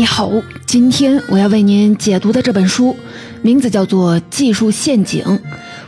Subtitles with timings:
[0.00, 0.32] 你好，
[0.64, 2.96] 今天我要为您解读的这本书，
[3.42, 5.22] 名字叫做《技术陷阱》，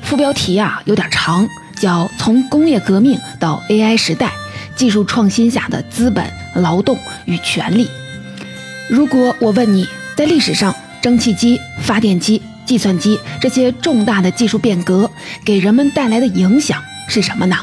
[0.02, 1.48] 副标题啊有点长，
[1.80, 4.30] 叫《从工业革命到 AI 时代：
[4.76, 7.86] 技术创新下的资本、劳动与权利》。
[8.90, 15.10] 如果我问你在历史上，蒸汽机、发电机、计算机这些重大的技术变革
[15.42, 17.56] 给人们带来的影响是什么呢？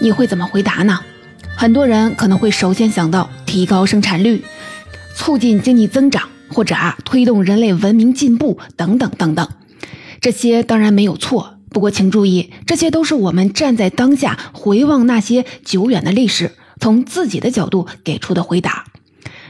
[0.00, 0.98] 你会怎么回答呢？
[1.54, 4.42] 很多人可能会首先想到提高生产率。
[5.24, 9.48] 促进经济增长，或者啊推动人类文明进步等等等等，
[10.20, 11.60] 这些当然没有错。
[11.70, 18.84] 不过请注意，这些都是我们站在当下回望那些久远的历史，从自己的角度给出的回答。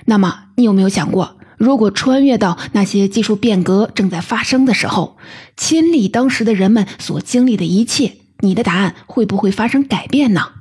[0.04, 5.16] 那么，你有没有想过，如果穿越到那些技术变革正在发生的时候，
[5.56, 10.52] 亲历当时的人们所经历的一切，你的答案会不会发生改变呢？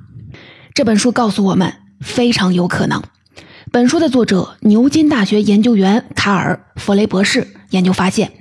[0.74, 3.00] 这本书告诉我们，非常有可能。
[3.70, 8.32] 本书的作者牛津大学研究员卡尔·弗雷博士研究发现，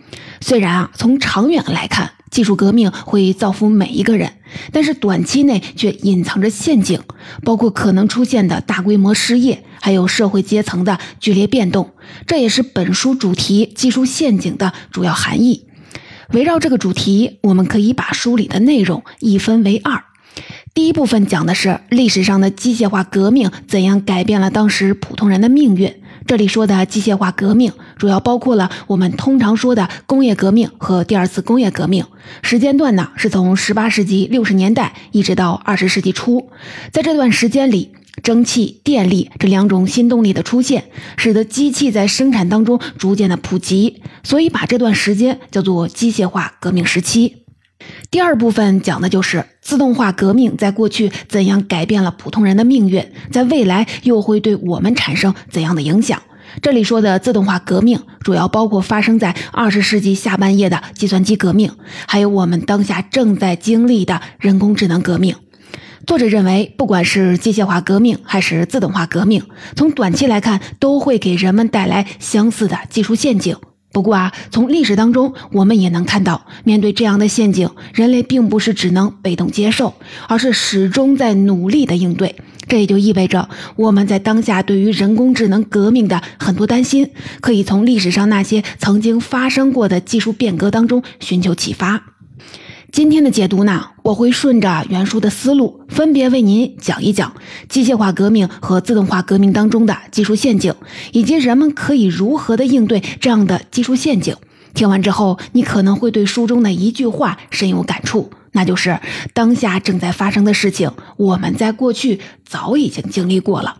[0.42, 4.34] 虽然啊从长远来看，技术革命会造福每一个人，
[4.72, 7.02] 但是短期内却隐藏着陷阱，
[7.44, 11.92] 包括可能出现的大规模失业，还有社会阶层的剧烈变动。
[12.28, 15.66] 这也是本书主题“技术陷阱”的主要含义。
[16.34, 20.04] 围绕这个主题，我们可以把书里的内容一分为二。
[20.74, 25.94] 第一部分讲的是历史上的机械化革命怎样改变了当时普通人的命运。
[26.26, 32.04] 这里说的机械化革命，主要包括了我们通常说的工业革命和第二次工业革命。
[32.42, 36.50] 时间段呢是从18世纪60年代一直到20世纪初。
[36.92, 37.92] 在这段时间里，
[38.24, 40.86] 蒸汽、电力这两种新动力的出现，
[41.18, 47.43] 使得机器在生产当中逐渐的普及，所以把这段时间叫做机械化革命时期。
[48.14, 56.22] 第二部分讲的就是自动化革命在过去怎样改变了普通人的命运，在未来又会对我们产生怎样的影响。
[56.62, 61.72] 这里说的自动化革命，主要包括发生在二十世纪下半叶的计算机革命，
[62.06, 65.35] 还有我们当下正在经历的人工智能革命。
[66.06, 69.41] 作者认为，不管是机械化革命还是自动化革命，
[69.75, 73.56] 从短期来看，都会给人们带来相似的技术陷阱。
[73.94, 79.94] 不过啊，从历史当中我们也能看到，面对这样的陷阱，人类并不是只能被动接受，
[80.28, 82.36] 而是始终在努力的应对。
[82.68, 92.12] 这也就意味着，我们在当下对于人工智能革命的很多担心，可以从历史上那些曾经发生过的技术变革当中寻求启发。
[92.94, 97.34] 今天的解读呢，我会顺着原书的思路，分别为您讲一讲
[97.68, 100.76] 机械化革命和自动化革命当中的技术陷阱，
[101.12, 104.36] 以及人们可以如何的应对这样的技术陷阱。
[104.76, 109.00] 听完之后，你可能会对书中的一句话深有感触，那就是
[109.34, 113.78] 当下正在发生的事情，我们在过去早已经经历过了。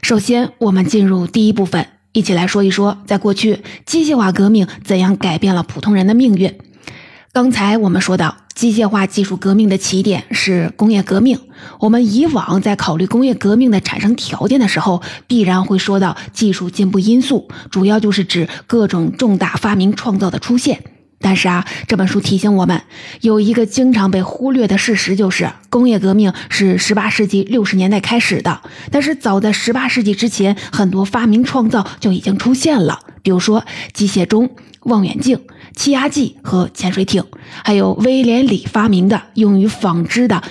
[0.00, 6.54] 首先，我们进入第一部分，一起来说一说，在过去机械化革命怎样改变了普通人的命运。
[7.34, 8.36] 刚才我们说到。
[8.54, 11.36] 机械化技术革命的起点是工业革命。
[11.80, 20.84] 我们以往在考虑工业革命的产生条件的时候，必然会说到技术进步因素，主要就是指各种重大发明创造的出现。
[21.18, 22.80] 但是啊，这本书提醒我们，
[23.22, 28.60] 有一个经常被忽略的事实，就是工业革命是18世纪60年代开始的。
[28.92, 34.48] 但是早在18世纪之前，很多发明创造就已经出现了，比如说机械钟。
[34.84, 35.40] 望远镜、
[35.74, 37.24] 气压计和潜水艇，
[37.64, 40.42] 还有威廉里发明的用于纺织的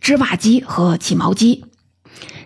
[0.00, 1.64] 织袜机和起毛机。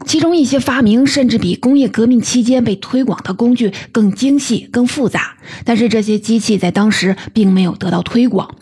[0.05, 5.37] 其中一些发明甚至比工业革命期间被推广的工具更精细、更复杂。
[5.65, 8.55] 但是这些机器在当时并没有得到推广。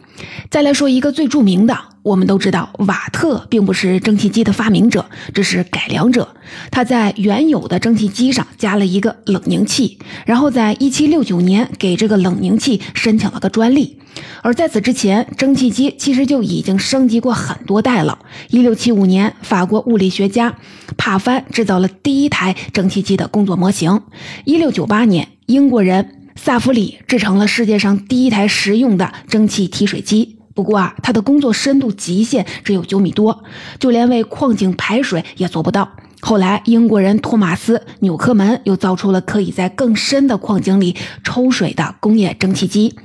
[0.50, 1.93] 再来说一个最著名的。
[2.04, 6.36] 我们都知道，瓦特并不是蒸汽机的发明者，只是改良者。
[6.70, 13.98] 他在原有的蒸汽机上加了一个冷凝器，然后在1769年给这个冷凝器申请了个专利。
[14.42, 18.18] 而在此之前，蒸汽机其实就已经升级过很多代了。
[18.50, 20.54] 1675年，法国物理学家
[20.98, 24.02] 帕凡制造了第一台蒸汽机的工作模型。
[24.44, 30.36] 1698年，英国人萨弗里制成了世界上第一台实用的蒸汽提水机。
[30.54, 33.42] 不过啊，他的工作深度极限只有九米多，
[33.78, 35.90] 就连为矿井排水也做不到。
[36.20, 42.96] 后来，英国人托马斯·纽科门又造出了可以在更深的矿井里抽水的工业蒸汽机。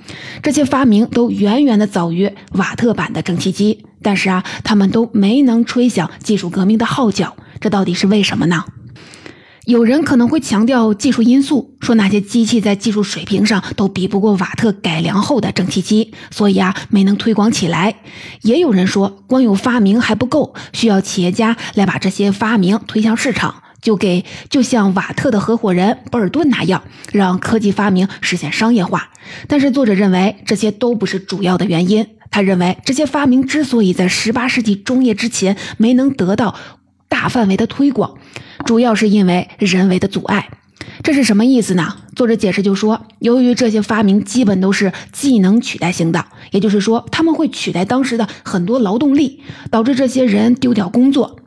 [0.41, 7.35] 这些发明都远远的早于瓦特版的蒸汽机，但是啊，他们都没能吹响技术革命的号角。
[7.59, 8.63] 这到底是为什么呢？
[9.69, 17.97] 有人可能会强调技术因素，说那些机器在技术水平上都比不过瓦特改良后的蒸汽机，所以啊没能推广起来。
[18.41, 23.61] 也有人说，光有发明还不够，需要企业家来把这些发明推向市场。
[23.79, 26.81] 就给就像瓦特的合伙人博尔顿那样，
[27.13, 29.09] 让科技发明实现商业化。
[29.47, 32.07] 但是作者认为这些都不是主要的原因。
[32.31, 36.55] 他认为这些发明之所以在18世纪中叶之前没能得到
[37.07, 38.17] 大范围的推广，
[38.65, 40.49] 主要是因为人为的阻碍。
[41.03, 41.95] 这是什么意思呢？
[42.15, 49.41] 作者解释就说，由于这些发明基本都是技能取代型的，也就是说，他们会取代当时的很多劳动力，
[49.71, 51.37] 导致这些人丢掉工作。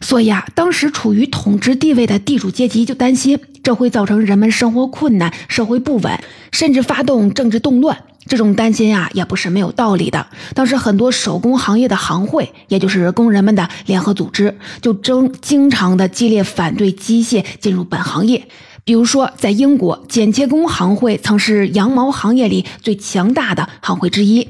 [0.00, 6.18] 所以啊，当时处于统治地位的地主阶级就担心，这会造成人们生活困难、社会不稳，
[6.50, 7.96] 甚至发动政治动乱。
[8.26, 10.26] 这种担心啊，也不是没有道理的。
[10.54, 18.46] 当时很多手工行业的行会，也就是工人们的联合组织，就争经常的激烈反对机械进入本行业。
[18.84, 24.48] 比如说，在英国，剪切工行会曾是羊毛行业里最强大的行会之一。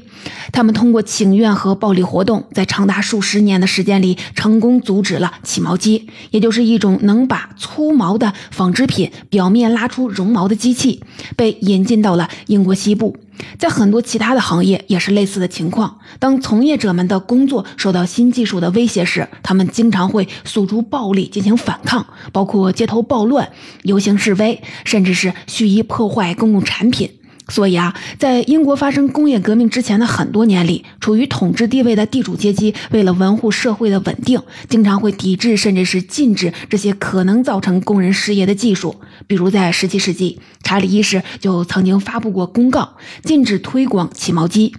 [0.51, 11.03] 他们通过请愿和暴力活动，在长达数十年的时间里，成功阻止了起毛机，也就是一种能把粗毛的纺织品表面拉出绒毛的机器，
[11.35, 13.15] 被引进到了英国西部。
[13.59, 15.99] 在很多其他的行业也是类似的情况。
[16.17, 23.47] 当从业者们的工作受到新技术的威胁时，他们经常会诉诸暴力进行反抗，包括街头暴乱、
[23.83, 27.11] 游行示威，甚至是蓄意破坏公共产品。
[27.49, 38.97] 所以啊，在英国发生工业革命之前的很多年里，处于统治地位的地主阶级为了维护社会的稳定，经常会抵制甚至是禁止这些可能造成工人失业的技术。
[39.27, 44.75] 比如在17世纪，查理一世就曾经发布过公告，禁止推广起毛机。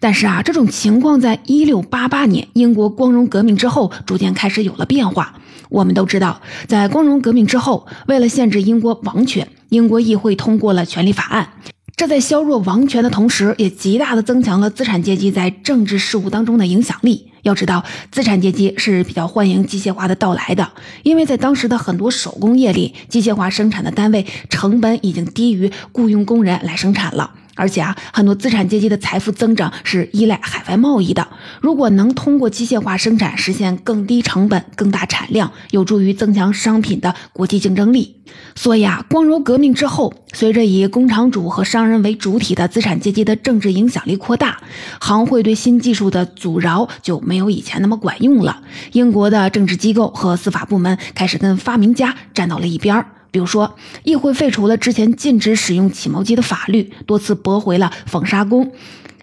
[0.00, 5.36] 但是啊，这种情况在1688年英国光荣革命之后，逐渐开始有了变化。
[5.68, 11.50] 我们都知道，在光荣革命之后，为了限制英国王权，英国议会通过了权利法案。
[12.00, 17.26] 这在削弱王权的同时，也极大的增强了资产阶级在政治事务当中的影响力。
[17.42, 20.66] 要知道，资产阶级是比较欢迎机械化的到来的，
[21.02, 27.32] 因为在当时的很多手工业里，机械化生产的单位成本已经低于雇佣工人来生产了。
[27.60, 31.28] 而且啊，很多资产阶级的财富增长是依赖海外贸易的。
[31.60, 38.16] 如果能通过机械化生产实现更低成本、更大产量，有助于增强商品的国际竞争力。
[38.54, 44.58] 所以啊，光荣革命之后，随着以工厂主和商人为主体的资产阶级的政治影响力扩大，
[45.00, 48.62] 行会对新技术的阻挠就没有以前那么管用了。
[48.92, 53.06] 英国的政治机构和司法部门开始跟发明家站到了一边儿。
[53.30, 58.72] 比如说，议会废除了之前禁止使用起毛机的法律，多次驳回了纺纱工、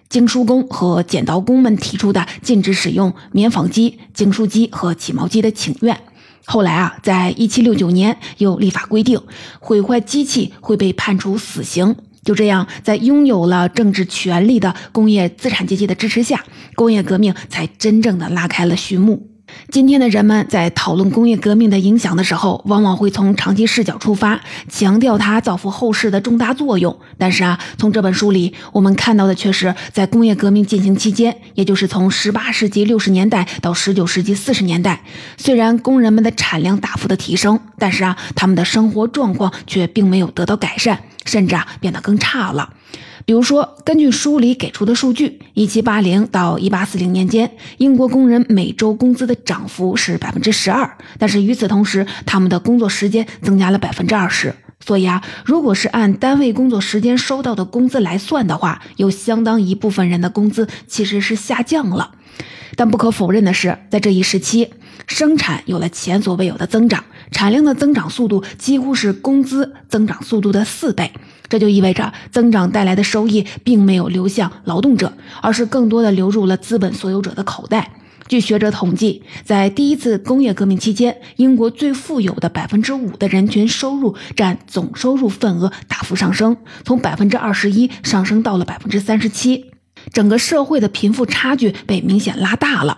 [0.09, 6.00] 经书工和剪刀工们提出的禁止使用棉纺机、经书机和起毛机的请愿。
[6.45, 9.19] 后来啊，在一七六九年又立法规定，
[9.59, 11.95] 毁坏机器会被判处死刑。
[12.24, 16.44] 就这样，在拥有了政治权力的工业资产阶级的支持下，
[16.75, 19.37] 工业革命才真正的拉开了序幕。
[19.69, 24.39] 今天的人们在讨论工业革命的影响的时候，往往会从长期视角出发，
[24.69, 26.97] 强调它造福后世的重大作用。
[27.17, 35.01] 但是啊，从这本书里我们看到的却是，在工业革命进行期间，也就是从18世纪60年代到19世纪40年代，
[35.38, 42.69] 虽然工人们的产量大幅的提升，但是啊，他们的生活状况却并没有得到改善，甚至啊，变得更差了。
[43.25, 54.54] 比如说，根据书里给出的数据，一七八零到一八四零年间，英国工人每周工资的涨幅是百分之十二，但是与此同时，他们的工作时间增加了百分之二十。
[54.80, 62.12] 所以啊，如果是按单位工作时间收到的工资来算的话，有相当一部分人的工资其实是下降了。
[62.76, 64.69] 但不可否认的是，在这一时期，
[65.07, 71.12] 生产有了前所未有的增长，产量的增长速度几乎是工资增长速度的四倍。
[71.49, 77.92] 这就意味着增长带来的收益并没有流向劳动者，而是更多的流入了资本所有者的口袋。
[78.27, 89.71] 据学者统计，在第一次工业革命期间，英国最富有的百分之五的人群收入占总收入份额大幅上升，从百分之二十一上升到了百分之三十七，
[90.11, 92.97] 整个社会的贫富差距被明显拉大了。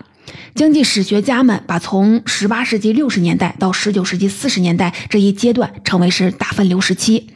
[0.56, 7.28] 经济史学家们把从十八世纪六十年代到十九世纪四十年代这一阶段称为是大分流时期。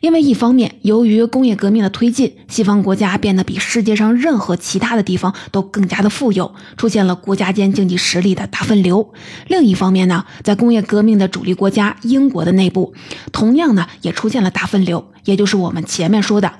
[0.00, 9.12] 因为一方面，由于工业革命的推进，西方国家变得比世界上任何其他的地方都更加的富有，出现了国家间经济实力的大分流；
[9.48, 12.94] 另一方面呢，在工业革命的主力国家英国的内部，
[13.32, 16.52] 同样呢也出现了大分流，也就是我们前面说的。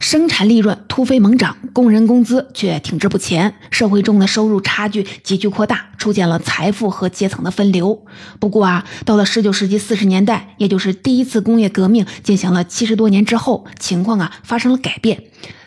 [0.00, 8.04] 生产利润突飞猛涨，工人工资却停滞不前，社会中的收入差距急剧扩大，出现了财富和阶层的分流。
[8.38, 15.24] 不过啊，到了十九世纪四十年代，也就是第一次工业革命进行了七十多年之后，情况啊发生了改变。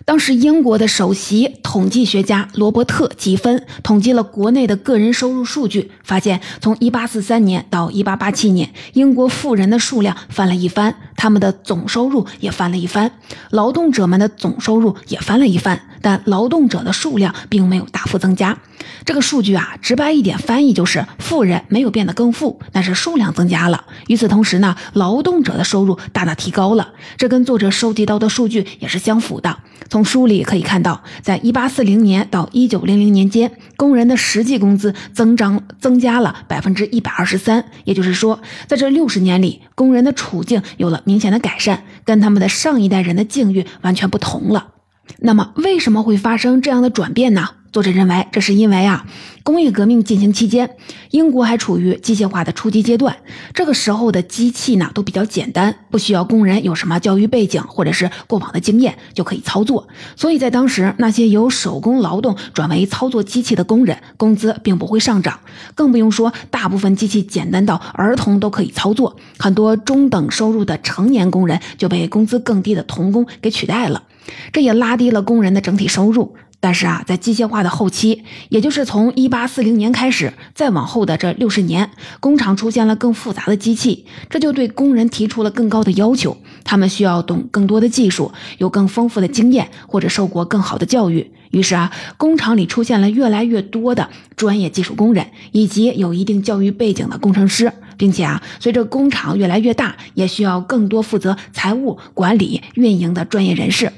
[0.08, 13.12] 当时，英国的首席统计学家罗伯特·吉芬统计了国内的个人收入数据，发现从1843年到1887年，英国富人的数量翻了一番，他们的总收入也翻了一番，
[13.50, 18.58] 劳动者们的总收入也翻了一番，但劳动者的数量并没有大幅增加。
[19.06, 23.86] 这个数据啊，直白一点翻译就是：富人没有变得更富，但是数量增加了。
[24.08, 26.94] 与此同时呢，劳动者的收入大大提高了。
[27.18, 29.58] 这跟作者收集到的数据也是相符的。
[29.90, 37.64] 从书里可以看到，在一八四零年到一九零零年间，工人的实际工资增长增加了百分之一百二十三。
[37.86, 44.74] 也就是说，在这六十年里，工人的处境有了明显的改善，跟他们的上一代人的境遇完全不同了。
[45.20, 47.48] 那么，为什么会发生这样的转变呢？
[47.72, 49.06] 作者认为，这是因为啊，
[49.44, 50.78] 工业革命进行期间，
[51.12, 53.16] 英国还处于机械化的初级阶段。
[53.54, 59.88] 这个时候的机器呢，都比较简单，不需要工人有什么教育背景或者是过往的经验就可以操作。
[60.16, 65.40] 所以在当时，那些由手工劳动转为操作机器的工人，工资并不会上涨。
[65.76, 74.04] 更不用说，大部分机器简单到儿童都可以操作，很多中等收入的成年工人就被工资更低的童工给取代了，
[74.52, 76.36] 这也拉低了工人的整体收入。
[76.60, 86.36] 但是啊，在机械化的后期，也就是从一八四零年开始，再往后的这六十年，工厂出现了更复杂的机器，这就对工人提出了更高的要求。
[86.64, 91.32] 他们需要懂更多的技术，有更丰富的经验，或者受过更好的教育。
[91.52, 103.92] 于是啊，工厂里出现了越来越多的专业技术工人，以及有一定教育背景的工程师，并且啊，随着工厂越来越大，也需要更多负责财务管理、运营的专业人士。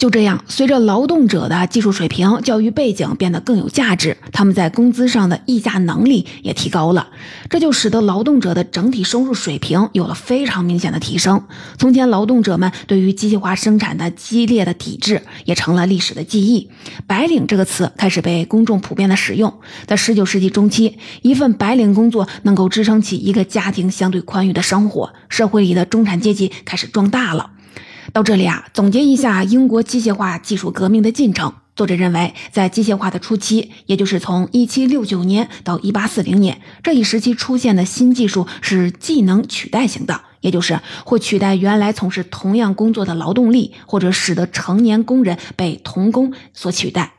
[0.00, 7.08] 就这样，随着劳动者的技术水平、教育背景变得更有价值，他们在工资上的议价能力也提高了，
[7.50, 11.44] 这就使得劳动者的整体收入水平有了非常明显的提升。
[11.76, 16.70] 从前，劳动者们对于机械化生产的激烈的抵制也成了历史的记忆。
[17.06, 19.52] 白领这个词开始被公众普遍的使用，
[19.86, 27.50] 在19世纪中期，一份白领工作能够支撑起一个家庭相对宽裕的生活，社会里的中产阶级开始壮大了。
[28.12, 31.52] 到这里啊，总结一下英国机械化技术革命的进程。
[31.76, 47.12] 作者认为，在机械化的初期，也就是从1769年到1840年这一时期出现的新技术是技能取代型的，也就是会取代原来从事同样工作的劳动力，或者使得成年工人被童工所取代。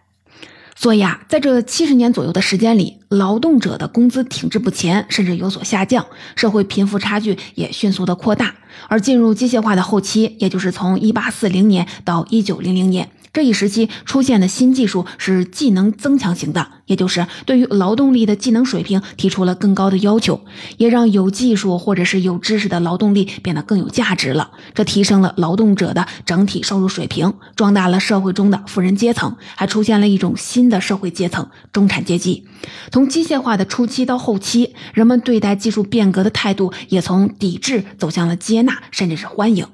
[0.82, 6.04] 所以啊，在这七十年左右的时间里，劳动者的工资停滞不前，甚至有所下降，
[6.36, 8.56] 社会贫富差距也迅速的扩大。
[8.88, 13.08] 而进入机械化的后期，也就是从一八四零年到一九零零年。
[13.34, 20.42] 这一时期出现的新技术是技能增强型的，也就是对于劳动力的技能水平提出了更高的要求，
[20.78, 24.52] 也让有技术或者是有知识的劳动力变得更有价值了。
[24.74, 32.46] 这提升了劳动者的整体收入水平，壮大了社会中的富人阶层，还出现了一种新的社会阶层——中产阶级。
[32.92, 39.66] 从机械化的初期到后期，人们对待技术变革的态度也从抵制走向了接纳，甚至是欢迎。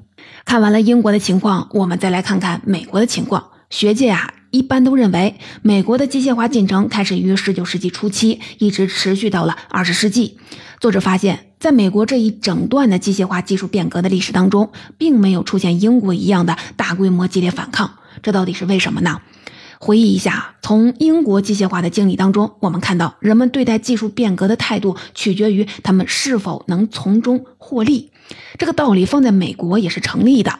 [0.48, 3.50] 看完了英国的情况，我们再来看看美国的情况。
[3.70, 10.38] 学界啊，一般都认为美国的机械化进程开始于十九世纪初期，一直持续到了二十世纪。
[10.80, 17.96] 作者发现，在美国这一整段的机械化技术变革的历史当中，并没有出现英国一样的大规模激烈反抗。
[18.22, 19.20] 这到底是为什么呢？
[19.82, 28.12] 回忆一下，从英国机械化的经历当中，我们看到人们对待技术变革的态度取决于他们是否能从中获利。
[28.58, 30.60] 这个道理放在美国也是成立的。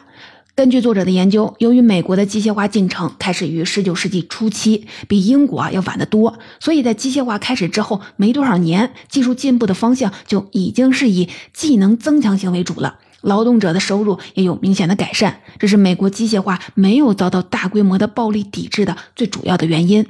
[0.54, 12.98] 根据作者的研究，由于美国的机械化进程开始于19世纪初期，比英国啊要晚得多，所以在机械化开始之后没多少年，技术进步的方向就已经是以技能增强型为主了。
[13.20, 20.06] 劳动者的收入也有明显的改善，这是美国机械化没有遭到大规模的暴力抵制的最主要的原因。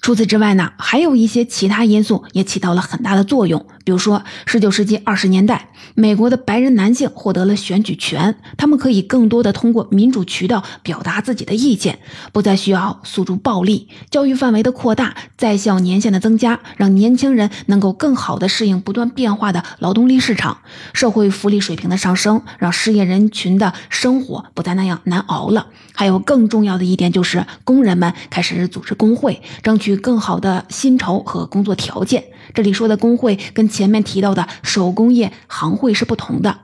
[0.00, 3.66] 除此之外呢，还有一些其他因素也起到了很大的作用。
[3.84, 11.98] 比如说，十九世纪二十年代，美国的白人男性获得了选举权，他们可以更多的通过民主渠道表达自己的意见，
[12.32, 13.88] 不再需要诉诸暴力。
[14.10, 20.58] 教育范围的扩大，在校年限的增加，让年轻人能够更好的适应不断变化的劳动力市场。
[20.92, 25.66] 社会福利水平的上升，让失业人群的生活不再那样难熬了。
[25.94, 32.24] 还有更重要的一点就是，工人们开始组织工会，争取更好的薪酬和工作条件。
[32.54, 36.60] 这里说的工会跟前面提到的手工业行会是不同的。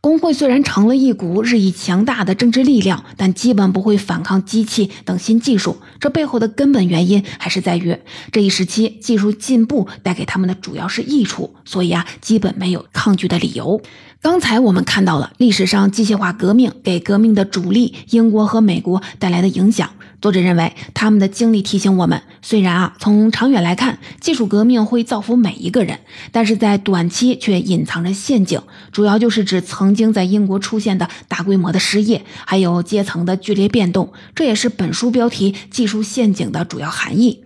[0.00, 5.78] 工会虽然成了一股日益强大的政治力量，但基本不会反抗机器等新技术。
[5.98, 7.96] 这背后的根本原因还是在于
[8.30, 13.80] 这一时期技术进步带给他们的主要是益处，所以啊，基本没有抗拒的理由。
[14.20, 19.88] 刚才我们看到了历史上机械化革命给革命的主力英国和美国带来的影响。
[20.24, 25.98] 作者认为，他们的经历提醒我们，虽然啊从长远来看，技术革命会造福每一个人，
[26.32, 28.58] 但是在短期却隐藏着陷阱，
[28.90, 34.14] 主要就是指曾经在英国出现的大规模的失业，还有阶层的剧烈变动。
[34.34, 37.44] 这也是本书标题“技术陷阱”的主要含义。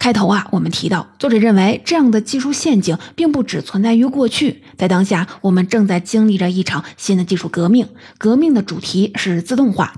[0.00, 7.86] 开头啊，我们提到，作者认为这样的技术陷阱并不只存在于过去，在当下，我们正在经历着一场新的技术革命。
[8.18, 9.92] 革命的主题是自动化，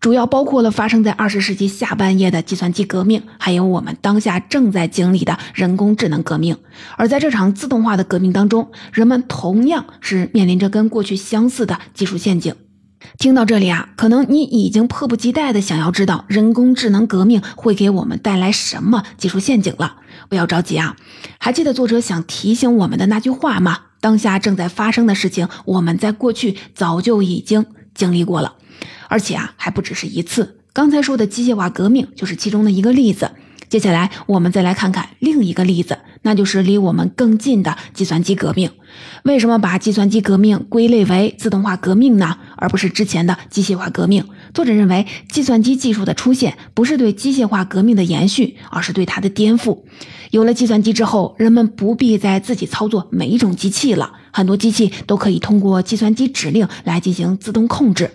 [0.00, 6.56] 主要包括了发生在二十世纪下半叶的计算机革命，还有我们当下正在经历的人工智能革命。
[6.96, 12.54] 而在这场自动化的革命当中，人们同样是面临着跟过去相似的技术陷阱。
[13.18, 19.96] 听到这里啊，可能你已经迫不及待的想要知道人工智能革命会给我们带来什么技术陷阱了。
[20.28, 20.96] 不要着急啊，
[21.38, 23.78] 还记得作者想提醒我们的那句话吗？
[24.00, 28.54] 当下正在发生的事情，我们在过去早就已经经历过了，
[29.08, 30.56] 而且啊，还不只是一次。
[30.72, 33.30] 刚才说的机械化革命就是其中的一个例子。
[33.68, 38.70] 接下来，我们再来看看另一个例子，那就是离我们更近的计算机革命。
[39.24, 42.38] 为什么把计算机革命归类为自动化革命呢？
[42.56, 44.24] 而不是之前的机械化革命？
[44.54, 49.80] 作者认为，计算机技术的出现不是对机械化革命的延续，而是对它的颠覆。
[50.30, 58.10] 有了计算机之后，人们不必再自己操作每一种机器了，很多机器都可以通过计算机指令来进行自动控制。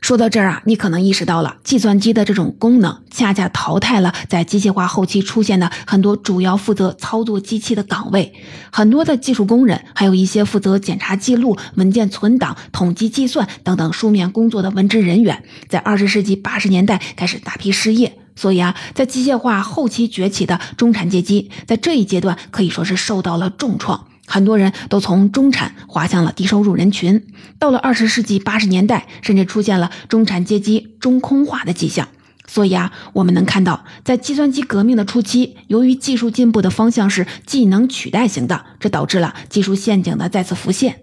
[0.00, 8.32] 说到这儿啊，你可能意识到了，计算机的这种功能恰恰淘汰了在机械化后期出现的很多主要负责操作机器的岗位，
[8.70, 18.18] 很多的技术工人，还有一些负责检查记录、文件存档、统计计算等等书面工作的文职人员，在二十世纪八十年代开始大批失业。
[18.38, 24.06] 所以啊，在机械化后期崛起的中产阶级，在这一阶段可以说是受到了重创。
[24.26, 27.22] 很多人都从中产滑向了低收入人群。
[27.58, 32.08] 到了二十世纪八十年代，甚至出现了中产阶级中空化的迹象。
[32.48, 41.00] 所以啊，我们能看到，在计算机革命的初期，由于技术进步的方向是技能取代型的，这导致了技术陷阱的再次浮现。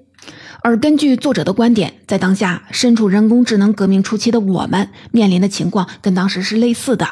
[0.61, 7.09] 而根据作者的观点，在当下身处人工智能革命初期的我们，面临的情况跟当时是类似的。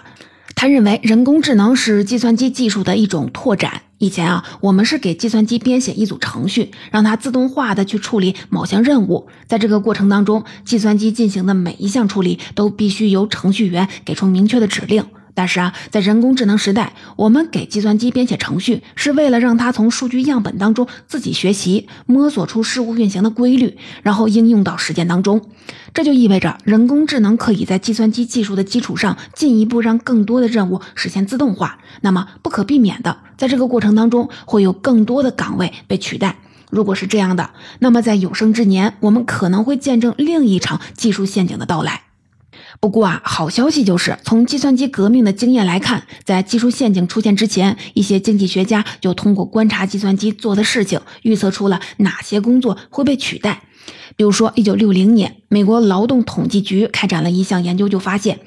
[0.55, 3.81] 他认为，人工智能是计算机技术的一种拓展。
[4.01, 9.27] 以前啊，我们是给计算机编写一组程序，让它自动化的去处理某项任务。
[9.45, 15.05] 在这个过程当中，计算机进行的每一项处理都必须由程序员给出明确的指令。
[15.33, 25.41] 但是啊，在人工智能时代，我们给计算机编写程序，是为了让它从数据样本当中自己学习，摸索出事物运行的规律，然后应用到实践当中。
[25.93, 31.79] 这就意味着，人工智能可以在计算机技术的基础上，进一步让更多的任务实现自动化。
[32.01, 36.37] 那么，不可避免的，在这个过程当中，会有更多的岗位被取代。
[36.69, 42.03] 如果是这样的，那么在有生之年，我们可能会见证另一场技术陷阱的到来。
[42.81, 53.61] 不过啊，好消息就是从计算机革命的经验来看，在技术陷阱出现之前，一些经济学家就通过观察计算机做的事情，预测出了哪些工作会被取代。
[54.15, 58.39] 比如说，一九六零年，美国劳动统计局开展了一项研究，就发现。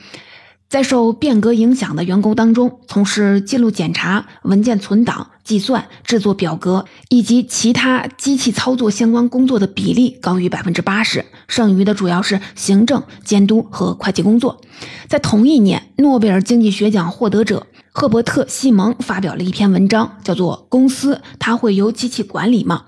[0.68, 14.60] 在受变革影响的员工当中，从事记录检查、文件存档、计算、制作表格以及其他机器操作相关工作的比例高于百分之八十，剩余的主要是行政、监督和会计工作。
[15.08, 22.84] 在同一年，诺贝尔经济学奖获得者赫伯特·西蒙发表了一篇文章，叫做《公司它会由机器管理吗》。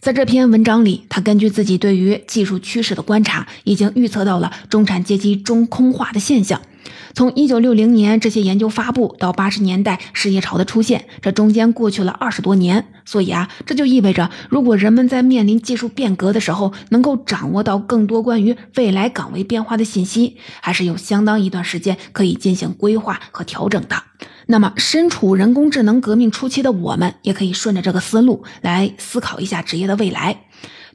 [0.00, 6.60] 在这篇文章里，他根据自己对于技术趋势的观察，已经预测到了中产阶级中空化的现象。
[7.14, 12.86] 从一九六零年这些研究发布到八十年代失业潮的出现，这中间过去了二十多年。
[13.04, 23.96] 所以啊，这就意味着，如果人们在面临技术变革的时候，能够掌握到更多关于未来岗位变化的信息，还是有相当一段时间可以进行规划和调整的。
[24.46, 30.44] 那么，身处人工智能革命初期的我们，也可以顺着这个思路来思考一下职业的未来。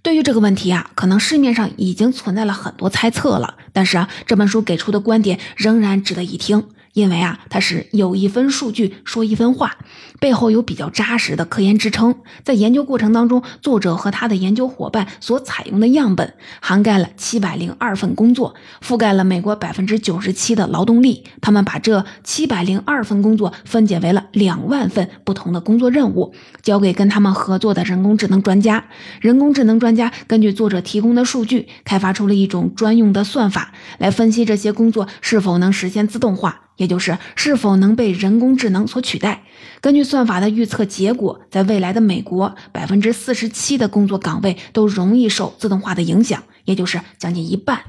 [0.06, 6.64] 对于这个问题啊，可能市面上已经存在了很多猜测了，但是啊，这本书给出的观点仍然值得一听。
[6.96, 9.76] 因为啊，它是有一分数据说一分话，
[10.22, 12.16] 背后有比较扎实的科研支撑。
[12.46, 21.26] 在研究过程当中，作者和他的研究伙伴所采用的样本涵盖了七百零二份工作，覆盖了美国百分之九十七的劳动力。
[21.42, 28.86] 他们把这七百零二份工作分解为了两万份不同的工作任务，交给跟他们合作的人工智能专家。
[29.20, 36.62] 人工智能专家根据作者提供的数据，开发出了一种专用的算法，来分析这些工作是否能实现自动化。
[36.78, 39.44] 也就是是否能被人工智能所取代。
[39.82, 47.82] 根据算法的预测结果，在未来的美国，百分之四十七的工作岗位都容易受自动化的影响，也就是将近一半。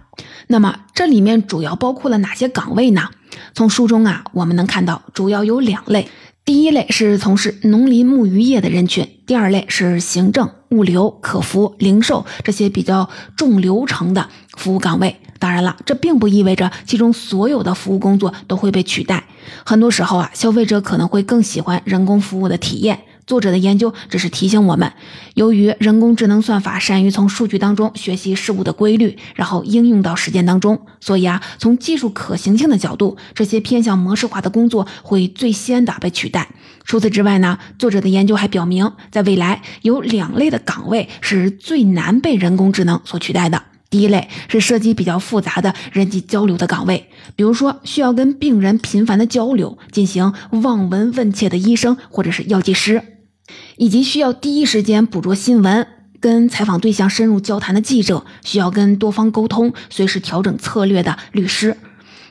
[0.49, 3.09] 那么这里面主要包括了哪些岗位呢？
[3.55, 6.09] 从书中啊，我们能看到主要有两类。
[6.44, 15.16] 第一类是从事农林牧渔业的人群，第二类是行政、物流、客服、零售这些比较重流程的服务岗位。
[15.38, 19.25] 当然了，这并不意味着其中所有的服务工作都会被取代。
[19.64, 23.01] 很多时候啊，消费者可能会更喜欢人工服务的体验。
[23.27, 24.92] 作者的研究只是提醒我们，
[25.35, 36.49] 由于人工智能算法善于从数据当中学习事物的规律，然后应用到实践当中，所以啊，从技术可行性的角度，这些偏向模式化的工作会最先的被取代。
[36.85, 43.61] 除此之外呢，作者的研究还表明，在未来有两类的岗位是最难被人工智能所取代的。
[43.96, 53.02] 第一类是涉及比较复杂的人际交流的岗位，比如说需要跟病人频繁的交流、进行望闻问切的医生或者是药剂师。
[53.78, 55.87] 以及需要第一时间捕捉新闻、
[56.20, 61.78] 跟采访对象深入交谈的记者，需要跟多方沟通、随时调整策略的律师。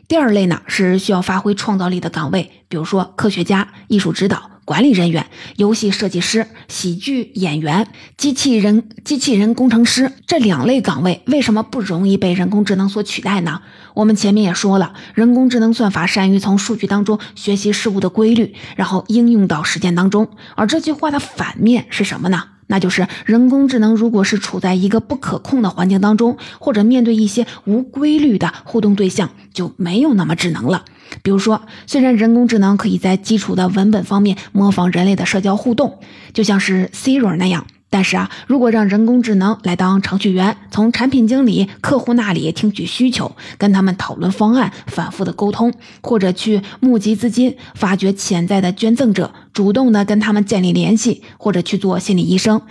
[0.07, 4.54] 第二类呢是需要发挥创造力的岗位，比如说科学家、艺术指导。
[4.65, 13.61] 管理人员、游戏设计师、喜剧演员、机器人、机器人工程师这两类岗位为什么不容易被人工智能所取代呢？
[13.93, 20.27] 我们前面也说了，人工智能算法善于从数据当中学习事物的规律，然后应用到实践当中。
[20.55, 22.54] 而这句话的反面是什么呢？
[22.67, 30.85] 那就是人工智能如果是处在一个不可控的环境当中，或者面对一些无规律的互动对象，就没有那么智能了。
[31.21, 35.99] 比如说，虽然人工智能可以在基础的文本方面模仿人类的社交互动，
[36.33, 52.61] 就像是 Siri 那样，但是啊，如果让人工智能来当程序员，从产品经理、客户那里听取需求，跟他们讨论方案，反复的沟通，或者去募集资金，发掘潜在的捐赠者，主动的跟他们建立联系，或者去做心理医生，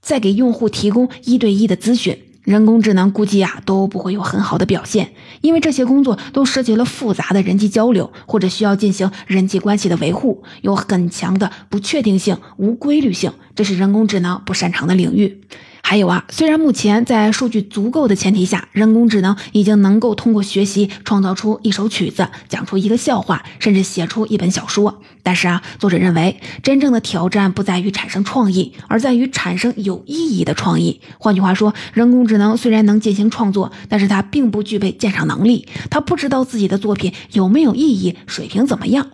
[0.00, 2.16] 再给用户提供一对一的咨询。
[2.42, 15.42] 人工智能估计呀都不会有很好的表现，因为这些工作都涉及了复杂的人际交流，或者需要进行人际关系的维护，有很强的不确定性、无规律性，这是人工智能不擅长的领域。
[15.90, 25.02] 还有啊，虽然目前在数据足够的前提下，人工智能已经能够通过学习创造出一首曲子，讲出一个笑话，甚至写出一本小说。
[25.24, 31.00] 但是啊，作者认为，真正的挑战不在于产生创意，而在于产生有意义的创意。
[31.18, 39.08] 换句话说，人工智能虽然能进行创作，但是它并不具备鉴赏能力，它不知道自己的作品有没有意义，水平怎么样。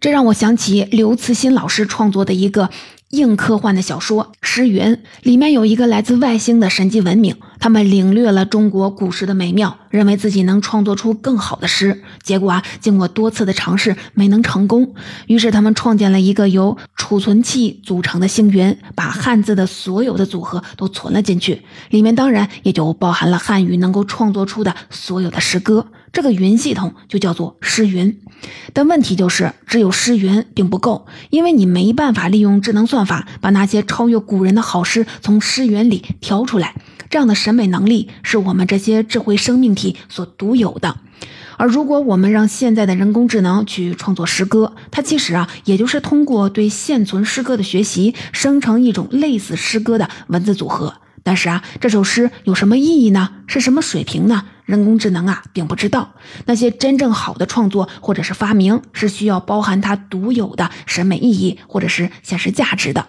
[0.00, 2.70] 这让我想起刘慈欣老师创作的一个。
[3.10, 4.82] 硬科幻的小说《诗云》
[5.22, 12.02] 里面有一个来自外星的神级文明，他们领略了中国古诗的美妙，认为自己能创作出更好的诗。
[12.22, 14.94] 结果啊，经过多次的尝试没能成功，
[15.26, 25.86] 于是他们创建了一个由储存器组成的星云，把汉字的所有的组合都存了进去，里面当然也就包含了汉语能够创作出的所有的诗歌。
[26.12, 28.18] 这个云系统就叫做诗云，
[28.72, 36.74] 但问题就是只有诗云并不够，因为你没办法利用智能算法把那些超越古人的好诗从诗云里挑出来。
[37.10, 40.96] 这样的审美能力是我们这些智慧生命体所独有的。
[41.58, 50.94] 而如果我们让现在的人工智能去创作诗歌，它其实啊，也就是通过对现存诗歌的学习，生成一种类似诗歌的文字组合。
[51.22, 53.30] 但是啊，这首诗有什么意义呢？
[53.46, 54.44] 是什么水平呢？
[54.64, 56.12] 人工智能啊，并不知道。
[56.44, 63.06] 那些真正好的创作或者是发明，是需要包含它独有的审美意义或者是现实价值的。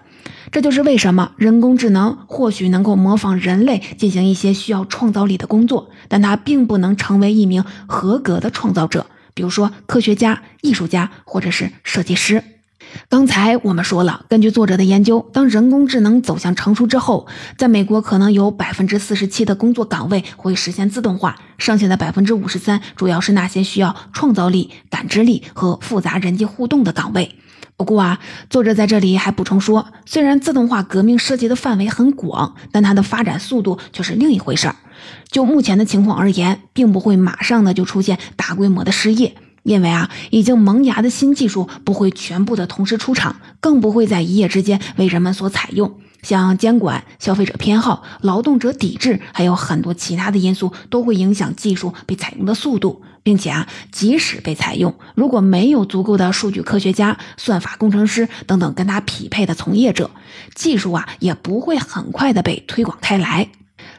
[0.51, 12.43] 这就是为什么人工智能或许能够模仿人类进行一些需要创造力的工作，但它并不能成为一名合格的创造者，比如说科学家、艺术家或者是设计师。
[13.09, 27.35] 刚才我们说了，根据作者的研究，当人工智能走向成熟之后，在美国可能有百分之四十七的工作岗位会实现自动化，剩下的百分之五十三主要是那些需要创造力、感知力和复杂人际互动的岗位。
[27.77, 34.75] 不过啊，作者在这里还补充说，虽然自动化革命涉及的范围很广，但它的发展速度却是另一回事儿。
[35.29, 39.35] 就目前的情况而言，并不会马上的就出现大规模的失业。
[39.61, 45.99] 因为啊，已经萌芽的新技术不会全部的同时出场，更不会在一夜之间为人们所采用。
[46.21, 53.03] 像监管、消费者偏好、劳动者抵制，还有很多其他的因素，都会影响技术被采用的速度。
[53.23, 60.11] 并且啊，即使被采用，如果没有足够的数据科学家、算法工程师等等跟它匹配的从业者，
[60.55, 63.49] 技术啊，也不会很快的被推广开来。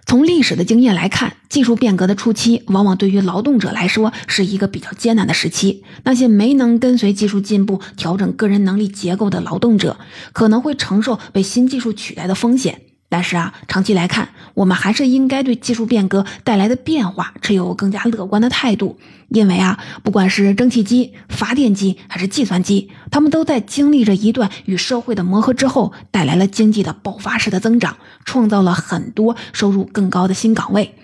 [0.09, 5.85] 从历史的经验来看，技术变革的初期，往往对于劳动者来说是一个比较艰难的时期。
[6.05, 9.99] 那些没能跟随技术进步调整个人能力结构的劳动者，
[10.33, 12.81] 可能会承受被新技术取代的风险。
[13.09, 18.99] 但是啊，长期来看，我们还是应该对技术变革带来的变化持有更加乐观的态度。
[19.29, 30.95] 因为啊，不管是蒸汽机、发电机还是计算机，他们都在经历着一段与社会的磨合之后，带来了经济的爆发式的增长，创造了很多收入更高的新岗位。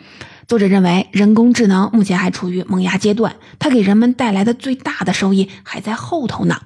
[0.46, 6.60] 作者认为，人工智能目前还处于萌芽阶段，它给人们带来的最大的收益还在后头呢。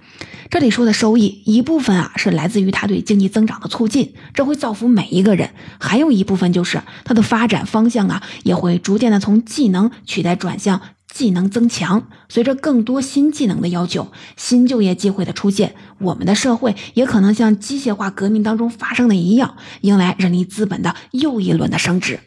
[0.50, 10.80] 这里说的收益，一部分啊是来自于它对经济增长的促进，这会造福每一个人；还有一部分就是它的发展方向啊，也会逐渐的从技能取代转向
[11.12, 12.08] 技能增强。
[12.28, 22.18] 随着更多新技能的要求，新就业机会的出现，我们的社会也可能像机械化革命当中发生的一样，迎来人力资本的又一轮的升值。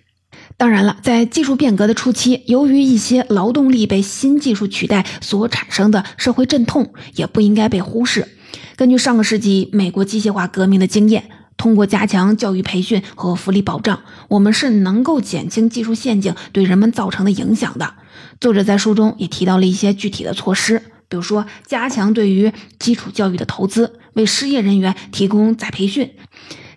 [0.58, 8.28] 当然了，在技术变革的初期，由于一些劳动力被新技术取代所产生的社会阵痛，也不应该被忽视。
[8.76, 11.24] 根据上个世纪美国机械化革命的经验，
[11.58, 17.96] 通过加强教育培训和福利保障，我们是能够减轻技术陷阱对人们造成的影响的。
[18.40, 26.12] 作者在书中也提到了一些具体的措施，比如说加强对于基础教育的投资，为失业人员提供再培训。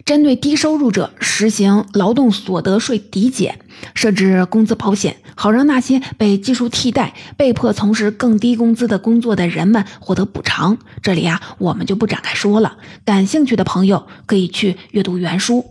[0.05, 3.59] 针对低收入者实行劳动所得税抵减，
[3.95, 10.77] 设置工资保险，好让那些被技术替代、被迫从事更低工资的工作的人们获得补偿。
[11.03, 12.77] 这里啊，我们就不展开说了。
[13.07, 15.65] 感兴趣的朋友可以去阅读原书。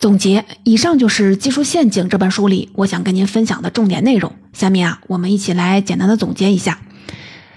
[0.00, 4.32] 总结，以上就是《技术陷阱》这本书里我想跟您分享的重点内容。
[4.52, 6.80] 下面啊，我们一起来简单的总结一下。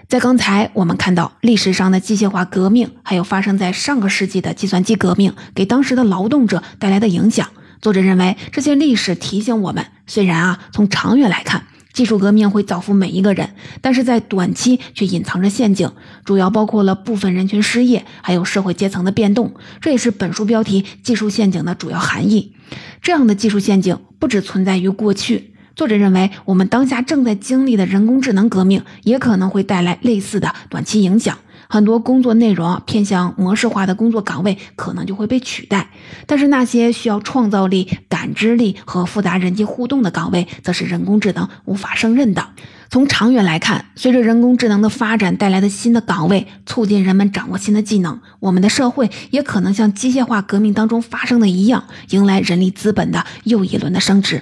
[0.08, 7.50] 在刚才我们看到历史上的机械化革命，还有发生在上个世纪的计算机革命，给当时的劳动者带来的影响。
[7.82, 13.50] 作者认为，这些历史提醒我们，虽然啊从长远来看，技术革命会造福每一个人，
[13.82, 15.92] 但是在短期却隐藏着陷阱，
[16.24, 19.56] 主要包括了部分人群失业，还有社会阶层的变动。
[19.82, 22.56] 这也是本书标题“技术陷阱”的主要含义。
[23.02, 25.54] 这样的技术陷阱不只存在于过去。
[25.78, 31.38] 作者认为，我们当下正在经历的人工智能革命，也可能会带来类似的短期影响。
[31.70, 35.92] 很多工作内容偏向模式化的工作岗位，可能就会被取代。
[36.26, 42.48] 但是那些需要创造力、感知力和复杂人际互动的岗位，则是人工智能无法胜任的。
[42.90, 54.42] 从长远来看，随着人工智能的发展带来的新的岗位，促进人们掌握新的技能，我们的社会也可能像机械化革命当中发生的一样，迎来人力资本的又一轮的升值。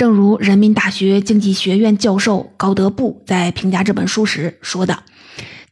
[0.00, 5.02] 正如人民大学经济学院教授高德布在评价这本书时说的：“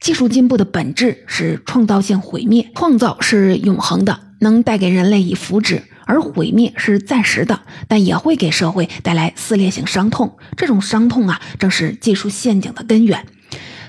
[0.01, 10.37] 技术进步的本质是创造性毁灭，创造是永恒的，能带给人类以福祉；而毁灭是暂时的，但也会给社会带来撕裂性伤痛。
[10.59, 13.25] 这种伤痛啊，正是技术陷阱的根源。”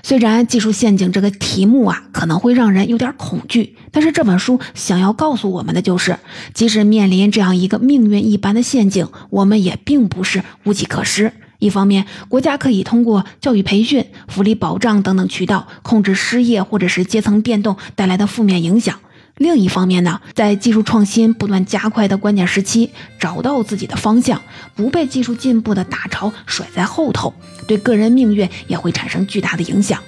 [0.02, 6.18] 虽然技术陷阱这个题目啊可能会让人有点恐惧，但是这本书想要告诉我们的就是，
[6.54, 11.32] 即使面临这样一个命运一般的陷阱，我们也并不是无计可施。
[11.58, 18.98] 一方面，国家可以通过教育培训、福利保障等等渠道控制失业或者是阶层变动带来的负面影响。
[19.40, 24.42] 另一方面呢，在技术创新不断加快的关键时期，找到自己的方向，
[24.74, 27.32] 不被技术进步的大潮甩在后头，
[27.66, 29.98] 对个人命运也会产生巨大的影响。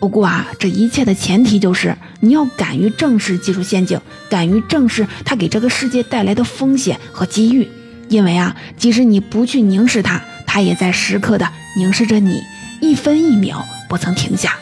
[0.00, 7.68] 不过啊，这一切的前提就是你要敢于正视技术陷阱，敢于正视它给这个世界带来的风险和机遇。
[8.08, 12.42] 因为啊，即使你不去凝视它，它也在时刻的凝视着你，
[12.80, 14.58] 一分一秒不曾停下。